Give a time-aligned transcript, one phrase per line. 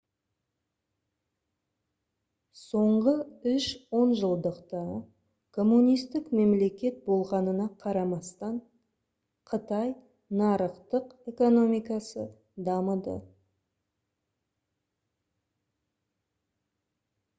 [2.59, 3.11] соңғы
[3.49, 3.65] үш
[3.97, 4.79] онжылдықта
[5.57, 8.55] коммунистік мемлекет болғанына қарамастан
[9.51, 9.91] қытай
[10.41, 12.25] нарықтық экономикасы
[12.71, 13.15] дамыды